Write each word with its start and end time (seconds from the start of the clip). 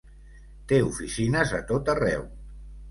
Té 0.71 0.79
oficines 0.87 1.55
a 1.61 1.63
tot 1.75 1.95
arreu. 1.97 2.29